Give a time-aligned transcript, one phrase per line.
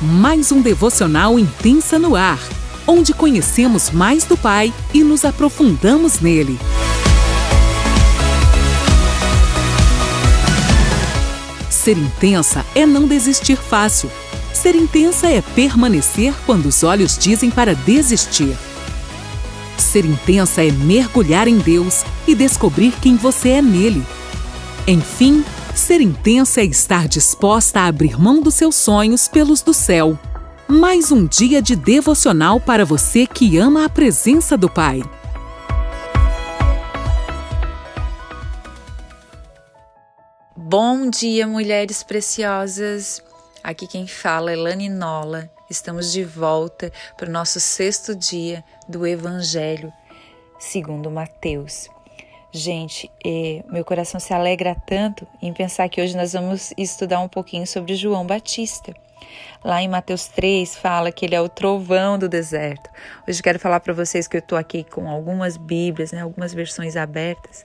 [0.00, 2.40] mais um devocional intensa no ar,
[2.86, 6.58] onde conhecemos mais do Pai e nos aprofundamos nele.
[11.68, 14.10] Ser intensa é não desistir fácil.
[14.54, 18.56] Ser intensa é permanecer quando os olhos dizem para desistir.
[19.76, 24.02] Ser intensa é mergulhar em Deus e descobrir quem você é nele.
[24.86, 25.44] Enfim,
[25.80, 30.16] ser intensa é estar disposta a abrir mão dos seus sonhos pelos do céu.
[30.68, 35.02] Mais um dia de devocional para você que ama a presença do Pai.
[40.54, 43.22] Bom dia, mulheres preciosas.
[43.64, 45.50] Aqui quem fala é Lani Nola.
[45.70, 49.90] Estamos de volta para o nosso sexto dia do Evangelho
[50.58, 51.88] segundo Mateus.
[52.52, 57.28] Gente, eh, meu coração se alegra tanto em pensar que hoje nós vamos estudar um
[57.28, 58.92] pouquinho sobre João Batista.
[59.64, 62.90] Lá em Mateus 3 fala que ele é o trovão do deserto.
[63.28, 66.96] Hoje quero falar para vocês que eu estou aqui com algumas Bíblias, né, algumas versões
[66.96, 67.64] abertas,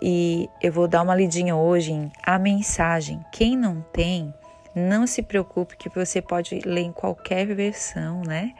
[0.00, 3.22] e eu vou dar uma lidinha hoje em a mensagem.
[3.30, 4.32] Quem não tem,
[4.74, 8.54] não se preocupe que você pode ler em qualquer versão, né?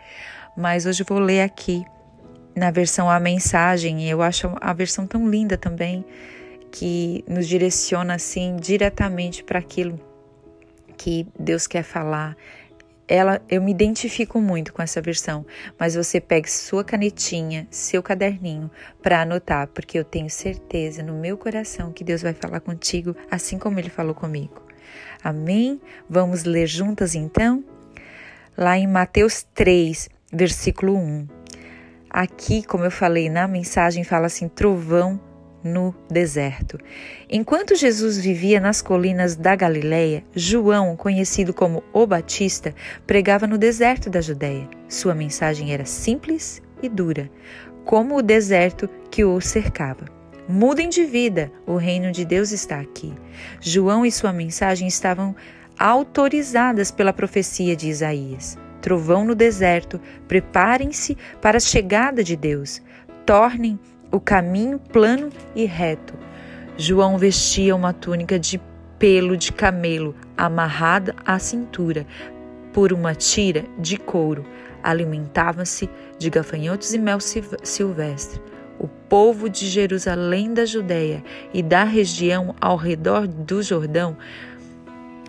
[0.54, 1.86] Mas hoje eu vou ler aqui
[2.56, 6.02] na versão A Mensagem, e eu acho a versão tão linda também,
[6.72, 10.00] que nos direciona assim diretamente para aquilo
[10.96, 12.34] que Deus quer falar.
[13.06, 15.46] Ela, eu me identifico muito com essa versão,
[15.78, 18.68] mas você pegue sua canetinha, seu caderninho
[19.00, 23.58] para anotar, porque eu tenho certeza no meu coração que Deus vai falar contigo assim
[23.58, 24.60] como ele falou comigo.
[25.22, 25.80] Amém?
[26.08, 27.62] Vamos ler juntas então?
[28.56, 31.35] Lá em Mateus 3, versículo 1.
[32.17, 35.20] Aqui, como eu falei na mensagem, fala assim: trovão
[35.62, 36.78] no deserto.
[37.28, 42.75] Enquanto Jesus vivia nas colinas da Galileia, João, conhecido como o Batista,
[43.06, 44.67] pregava no deserto da Judéia.
[44.89, 47.31] Sua mensagem era simples e dura,
[47.84, 50.06] como o deserto que o cercava.
[50.49, 53.12] Mudem de vida, o reino de Deus está aqui.
[53.60, 55.37] João e sua mensagem estavam
[55.78, 62.80] autorizadas pela profecia de Isaías trovão no deserto, preparem-se para a chegada de Deus.
[63.26, 63.80] Tornem
[64.12, 66.14] o caminho plano e reto.
[66.78, 68.60] João vestia uma túnica de
[68.96, 72.06] pelo de camelo amarrada à cintura
[72.72, 74.46] por uma tira de couro.
[74.84, 78.41] Alimentava-se de gafanhotos e mel silvestre.
[78.78, 84.16] O povo de Jerusalém da Judéia e da região ao redor do Jordão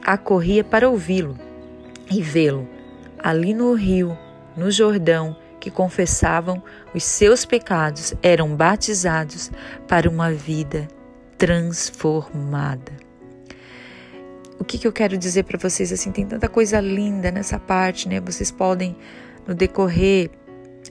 [0.05, 1.35] acorria para ouvi-lo
[2.11, 2.76] e vê-lo
[3.19, 4.17] ali no rio,
[4.55, 6.61] no Jordão, que confessavam
[6.93, 9.51] os seus pecados, eram batizados
[9.87, 10.87] para uma vida
[11.37, 12.91] transformada.
[14.59, 18.09] O que, que eu quero dizer para vocês assim, tem tanta coisa linda nessa parte,
[18.09, 18.19] né?
[18.19, 18.95] Vocês podem
[19.47, 20.31] no decorrer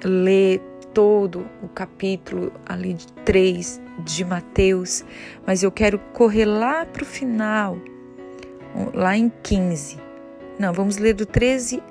[0.05, 0.61] ler
[0.95, 5.05] todo o capítulo ali de 3 de Mateus,
[5.47, 7.77] mas eu quero correr lá para o final,
[8.95, 9.99] lá em 15.
[10.59, 11.83] Não, vamos ler do 13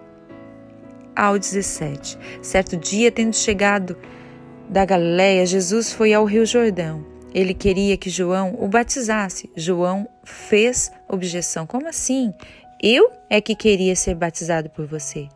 [1.15, 2.17] ao 17.
[2.41, 3.97] Certo dia, tendo chegado
[4.69, 7.05] da Galiléia, Jesus foi ao Rio Jordão.
[7.33, 9.49] Ele queria que João o batizasse.
[9.55, 12.33] João fez objeção: Como assim?
[12.81, 15.27] Eu é que queria ser batizado por você.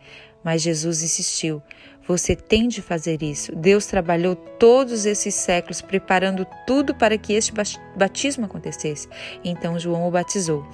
[0.43, 1.61] Mas Jesus insistiu:
[2.09, 3.55] Você tem de fazer isso.
[3.55, 7.53] Deus trabalhou todos esses séculos preparando tudo para que este
[7.95, 9.07] batismo acontecesse.
[9.45, 10.67] Então João o batizou.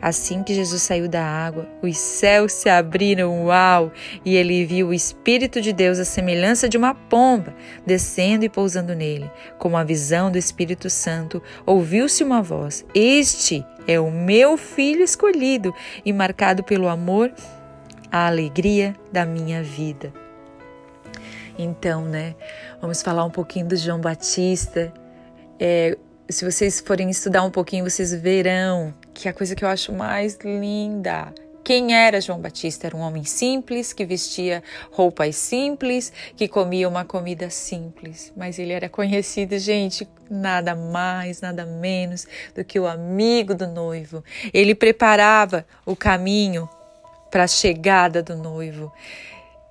[0.00, 3.92] Assim que Jesus saiu da água, os céus se abriram, uau!
[4.24, 8.94] E ele viu o Espírito de Deus, a semelhança de uma pomba, descendo e pousando
[8.94, 9.30] nele.
[9.58, 15.74] Com a visão do Espírito Santo, ouviu-se uma voz: Este é o meu filho escolhido
[16.02, 17.30] e marcado pelo amor,
[18.10, 20.27] a alegria da minha vida.
[21.58, 22.36] Então, né,
[22.80, 24.92] vamos falar um pouquinho do João Batista.
[25.58, 25.98] É,
[26.28, 30.38] se vocês forem estudar um pouquinho, vocês verão que a coisa que eu acho mais
[30.44, 31.34] linda.
[31.64, 32.86] Quem era João Batista?
[32.86, 38.32] Era um homem simples, que vestia roupas simples, que comia uma comida simples.
[38.36, 44.24] Mas ele era conhecido, gente, nada mais, nada menos do que o amigo do noivo.
[44.54, 46.68] Ele preparava o caminho
[47.30, 48.90] para a chegada do noivo.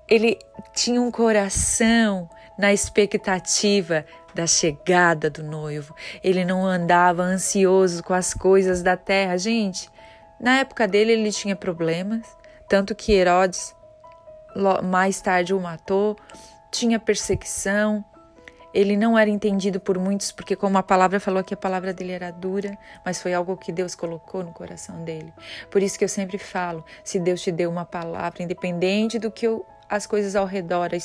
[0.10, 0.38] Ele
[0.74, 5.96] tinha um coração na expectativa da chegada do noivo.
[6.24, 9.38] Ele não andava ansioso com as coisas da terra.
[9.38, 9.90] Gente,
[10.40, 12.26] na época dele ele tinha problemas,
[12.68, 13.76] tanto que Herodes
[14.84, 16.16] mais tarde o matou,
[16.72, 18.04] tinha perseguição.
[18.74, 22.12] ele não era entendido por muitos, porque, como a palavra falou que a palavra dele
[22.12, 25.34] era dura, mas foi algo que Deus colocou no coração dele.
[25.72, 29.48] Por isso que eu sempre falo: se Deus te deu uma palavra, independente do que
[29.48, 31.04] eu, as coisas ao redor, as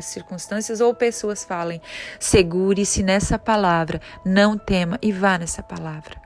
[0.00, 1.80] circunstâncias, ou pessoas falem,
[2.18, 6.20] segure-se nessa palavra, não tema e vá nessa palavra.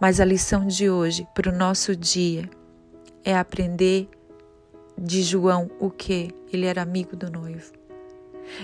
[0.00, 2.48] Mas a lição de hoje, para o nosso dia,
[3.24, 4.08] é aprender
[4.96, 6.34] de João o que?
[6.52, 7.72] Ele era amigo do noivo.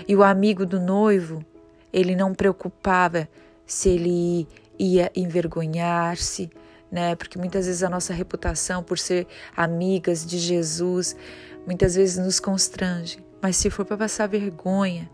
[0.07, 1.43] E o amigo do noivo
[1.91, 3.27] ele não preocupava
[3.65, 4.47] se ele
[4.77, 6.49] ia envergonhar-se,
[6.91, 7.15] né?
[7.15, 11.15] Porque muitas vezes a nossa reputação por ser amigas de Jesus
[11.65, 13.23] muitas vezes nos constrange.
[13.41, 15.09] Mas se for para passar vergonha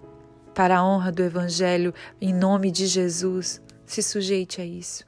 [0.53, 5.05] para a honra do evangelho em nome de Jesus, se sujeite a isso.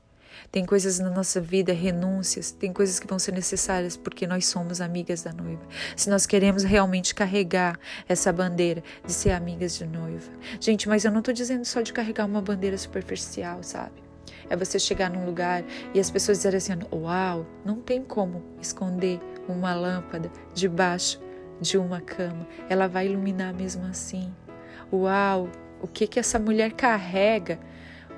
[0.52, 4.80] Tem coisas na nossa vida, renúncias, tem coisas que vão ser necessárias porque nós somos
[4.80, 5.62] amigas da noiva.
[5.96, 10.32] Se nós queremos realmente carregar essa bandeira de ser amigas de noiva.
[10.60, 14.04] Gente, mas eu não estou dizendo só de carregar uma bandeira superficial, sabe?
[14.50, 15.64] É você chegar num lugar
[15.94, 21.20] e as pessoas dizerem assim: Uau, não tem como esconder uma lâmpada debaixo
[21.60, 22.48] de uma cama.
[22.70, 24.34] Ela vai iluminar mesmo assim.
[24.92, 25.50] Uau,
[25.82, 27.60] o que que essa mulher carrega?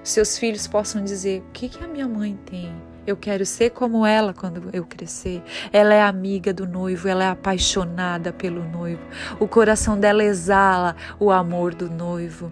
[0.04, 2.74] seus filhos possam dizer: o que, que a minha mãe tem?
[3.08, 5.42] Eu quero ser como ela quando eu crescer.
[5.74, 9.02] Ela é amiga do noivo, ela é apaixonada pelo noivo.
[9.40, 12.52] O coração dela exala o amor do noivo.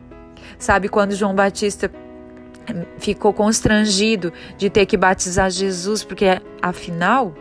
[0.57, 1.91] Sabe quando João Batista
[2.69, 6.25] hum, ficou constrangido de ter que batizar Jesus, porque
[6.61, 7.35] afinal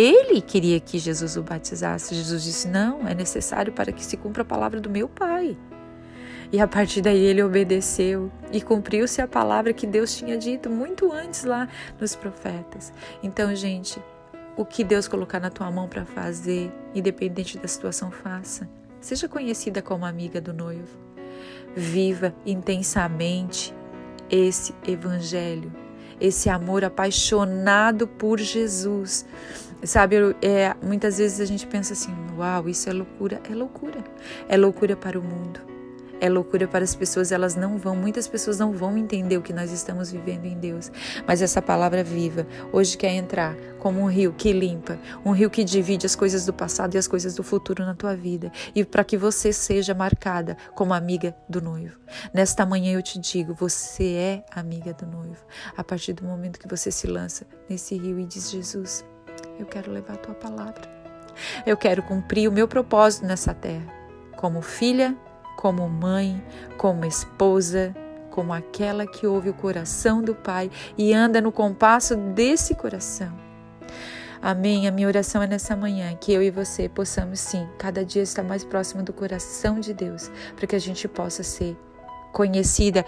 [0.00, 2.14] ele queria que Jesus o batizasse.
[2.14, 5.56] Jesus disse: Não, é necessário para que se cumpra a palavra do meu Pai.
[6.52, 11.12] E a partir daí ele obedeceu e cumpriu-se a palavra que Deus tinha dito muito
[11.12, 11.68] antes lá
[12.00, 12.92] nos profetas.
[13.22, 14.00] Então, gente,
[14.56, 18.68] o que Deus colocar na tua mão para fazer, independente da situação, faça.
[19.00, 20.96] Seja conhecida como amiga do noivo.
[21.76, 23.74] Viva intensamente
[24.30, 25.72] esse evangelho,
[26.20, 29.26] esse amor apaixonado por Jesus.
[29.84, 33.40] Sabe, é, muitas vezes a gente pensa assim: uau, isso é loucura.
[33.48, 34.04] É loucura.
[34.48, 35.68] É loucura para o mundo
[36.20, 39.52] é loucura para as pessoas, elas não vão, muitas pessoas não vão entender o que
[39.52, 40.90] nós estamos vivendo em Deus.
[41.26, 45.62] Mas essa palavra viva hoje quer entrar como um rio que limpa, um rio que
[45.64, 49.04] divide as coisas do passado e as coisas do futuro na tua vida, e para
[49.04, 51.98] que você seja marcada como amiga do noivo.
[52.32, 55.44] Nesta manhã eu te digo, você é amiga do noivo.
[55.76, 59.04] A partir do momento que você se lança nesse rio e diz: Jesus,
[59.58, 60.82] eu quero levar a tua palavra.
[61.64, 63.86] Eu quero cumprir o meu propósito nessa terra,
[64.36, 65.16] como filha
[65.58, 66.40] como mãe,
[66.76, 67.92] como esposa,
[68.30, 73.36] como aquela que ouve o coração do Pai e anda no compasso desse coração.
[74.40, 74.86] Amém.
[74.86, 78.44] A minha oração é nessa manhã que eu e você possamos sim, cada dia estar
[78.44, 81.76] mais próximo do coração de Deus, para que a gente possa ser
[82.32, 83.04] conhecida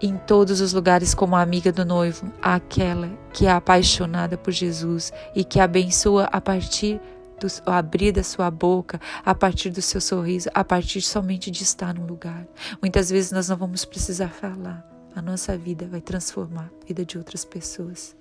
[0.00, 5.12] em todos os lugares como a amiga do noivo, aquela que é apaixonada por Jesus
[5.34, 7.00] e que abençoa a partir
[7.38, 11.94] do abrir da sua boca, a partir do seu sorriso, a partir somente de estar
[11.94, 12.46] num lugar.
[12.80, 14.84] Muitas vezes nós não vamos precisar falar.
[15.14, 18.14] A nossa vida vai transformar a vida de outras pessoas.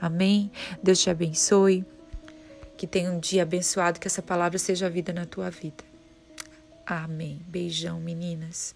[0.00, 0.50] Amém?
[0.82, 1.84] Deus te abençoe.
[2.76, 5.84] Que tenha um dia abençoado, que essa palavra seja a vida na tua vida.
[6.86, 7.42] Amém.
[7.48, 8.74] Beijão, meninas.